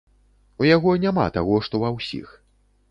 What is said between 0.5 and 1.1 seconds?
У яго